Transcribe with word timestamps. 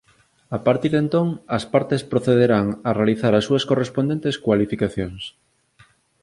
A 0.57 0.59
partir 0.67 0.89
de 0.93 0.99
entón 1.05 1.27
as 1.57 1.63
partes 1.73 2.01
procederán 2.11 2.65
a 2.87 2.89
realizar 2.99 3.33
as 3.35 3.45
súas 3.47 3.63
correspondentes 3.69 4.35
cualificacións. 4.45 5.21